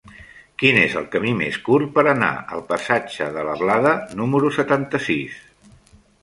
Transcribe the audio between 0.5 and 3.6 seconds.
Quin és el camí més curt per anar al passatge de la